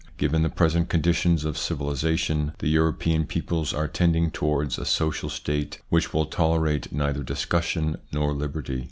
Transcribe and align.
Given 0.17 0.41
the 0.41 0.49
present 0.49 0.89
conditions 0.89 1.45
of 1.45 1.59
civili 1.59 1.93
sation, 1.93 2.57
the 2.57 2.69
European 2.69 3.27
peoples 3.27 3.71
are 3.71 3.87
tending 3.87 4.31
towards 4.31 4.79
a 4.79 4.83
social 4.85 5.29
state 5.29 5.79
which 5.89 6.11
will 6.11 6.25
tolerate 6.25 6.91
neither 6.91 7.21
discussion 7.21 7.97
nor 8.11 8.33
liberty. 8.33 8.79